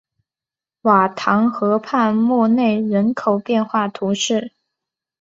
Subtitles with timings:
[0.81, 4.51] 瓦唐河畔默内人口变化图示